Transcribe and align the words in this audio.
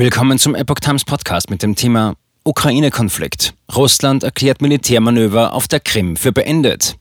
Willkommen 0.00 0.38
zum 0.38 0.54
Epoch 0.54 0.80
Times 0.80 1.04
Podcast 1.04 1.50
mit 1.50 1.62
dem 1.62 1.76
Thema 1.76 2.14
Ukraine-Konflikt. 2.44 3.52
Russland 3.76 4.22
erklärt 4.22 4.62
Militärmanöver 4.62 5.52
auf 5.52 5.68
der 5.68 5.78
Krim 5.78 6.16
für 6.16 6.32
beendet. 6.32 6.96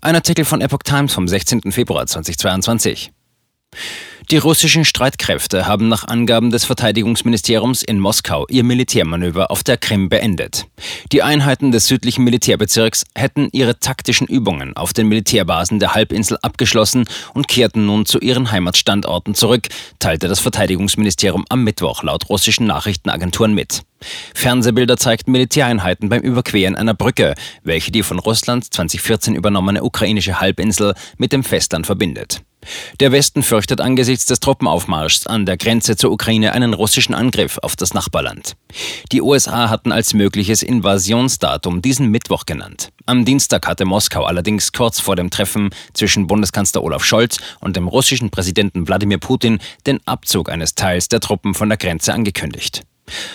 Ein 0.00 0.16
Artikel 0.16 0.44
von 0.44 0.60
Epoch 0.60 0.82
Times 0.82 1.14
vom 1.14 1.28
16. 1.28 1.70
Februar 1.70 2.08
2022. 2.08 3.12
Die 4.30 4.38
russischen 4.38 4.86
Streitkräfte 4.86 5.66
haben 5.66 5.88
nach 5.88 6.08
Angaben 6.08 6.50
des 6.50 6.64
Verteidigungsministeriums 6.64 7.82
in 7.82 7.98
Moskau 7.98 8.46
ihr 8.48 8.64
Militärmanöver 8.64 9.50
auf 9.50 9.62
der 9.62 9.76
Krim 9.76 10.08
beendet. 10.08 10.66
Die 11.12 11.22
Einheiten 11.22 11.72
des 11.72 11.86
südlichen 11.88 12.24
Militärbezirks 12.24 13.04
hätten 13.14 13.50
ihre 13.52 13.78
taktischen 13.78 14.26
Übungen 14.26 14.74
auf 14.76 14.94
den 14.94 15.08
Militärbasen 15.08 15.78
der 15.78 15.94
Halbinsel 15.94 16.38
abgeschlossen 16.40 17.04
und 17.34 17.48
kehrten 17.48 17.84
nun 17.84 18.06
zu 18.06 18.18
ihren 18.18 18.50
Heimatstandorten 18.50 19.34
zurück, 19.34 19.68
teilte 19.98 20.26
das 20.26 20.40
Verteidigungsministerium 20.40 21.44
am 21.50 21.62
Mittwoch 21.62 22.02
laut 22.02 22.30
russischen 22.30 22.66
Nachrichtenagenturen 22.66 23.52
mit. 23.52 23.82
Fernsehbilder 24.34 24.96
zeigten 24.96 25.32
Militäreinheiten 25.32 26.08
beim 26.08 26.22
Überqueren 26.22 26.76
einer 26.76 26.94
Brücke, 26.94 27.34
welche 27.62 27.92
die 27.92 28.02
von 28.02 28.18
Russland 28.18 28.72
2014 28.72 29.34
übernommene 29.34 29.82
ukrainische 29.82 30.40
Halbinsel 30.40 30.94
mit 31.18 31.32
dem 31.32 31.44
Festland 31.44 31.84
verbindet. 31.86 32.42
Der 33.00 33.12
Westen 33.12 33.42
fürchtet 33.42 33.80
angesichts 33.80 34.26
des 34.26 34.40
Truppenaufmarschs 34.40 35.26
an 35.26 35.46
der 35.46 35.56
Grenze 35.56 35.96
zur 35.96 36.12
Ukraine 36.12 36.52
einen 36.52 36.74
russischen 36.74 37.14
Angriff 37.14 37.58
auf 37.62 37.76
das 37.76 37.94
Nachbarland. 37.94 38.56
Die 39.12 39.22
USA 39.22 39.70
hatten 39.70 39.92
als 39.92 40.14
mögliches 40.14 40.62
Invasionsdatum 40.62 41.82
diesen 41.82 42.08
Mittwoch 42.08 42.46
genannt. 42.46 42.90
Am 43.06 43.24
Dienstag 43.24 43.66
hatte 43.66 43.84
Moskau 43.84 44.24
allerdings 44.24 44.72
kurz 44.72 45.00
vor 45.00 45.16
dem 45.16 45.30
Treffen 45.30 45.70
zwischen 45.92 46.26
Bundeskanzler 46.26 46.82
Olaf 46.82 47.04
Scholz 47.04 47.38
und 47.60 47.76
dem 47.76 47.88
russischen 47.88 48.30
Präsidenten 48.30 48.86
Wladimir 48.88 49.18
Putin 49.18 49.58
den 49.86 50.00
Abzug 50.06 50.50
eines 50.50 50.74
Teils 50.74 51.08
der 51.08 51.20
Truppen 51.20 51.54
von 51.54 51.68
der 51.68 51.78
Grenze 51.78 52.14
angekündigt. 52.14 52.82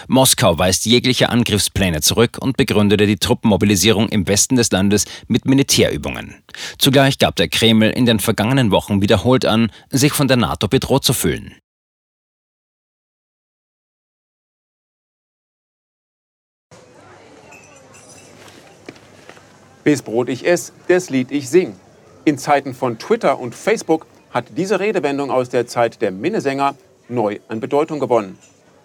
Moskau 0.07 0.57
weist 0.57 0.85
jegliche 0.85 1.29
Angriffspläne 1.29 2.01
zurück 2.01 2.37
und 2.39 2.57
begründete 2.57 3.05
die 3.05 3.17
Truppenmobilisierung 3.17 4.09
im 4.09 4.27
Westen 4.27 4.55
des 4.55 4.71
Landes 4.71 5.05
mit 5.27 5.45
Militärübungen. 5.45 6.35
Zugleich 6.77 7.17
gab 7.17 7.35
der 7.35 7.48
Kreml 7.48 7.89
in 7.91 8.05
den 8.05 8.20
vergangenen 8.20 8.71
Wochen 8.71 9.01
wiederholt 9.01 9.45
an, 9.45 9.71
sich 9.89 10.13
von 10.13 10.27
der 10.27 10.37
NATO 10.37 10.67
bedroht 10.67 11.03
zu 11.03 11.13
fühlen. 11.13 11.55
Bis 19.83 20.01
Brot 20.01 20.29
ich 20.29 20.45
ess, 20.45 20.73
des 20.87 21.09
Lied 21.09 21.31
ich 21.31 21.49
sing. 21.49 21.76
In 22.26 22.37
Zeiten 22.37 22.73
von 22.73 22.99
Twitter 22.99 23.39
und 23.39 23.55
Facebook 23.55 24.05
hat 24.29 24.45
diese 24.55 24.79
Redewendung 24.79 25.31
aus 25.31 25.49
der 25.49 25.65
Zeit 25.65 26.01
der 26.01 26.11
Minnesänger 26.11 26.76
neu 27.07 27.39
an 27.48 27.59
Bedeutung 27.59 27.99
gewonnen. 27.99 28.37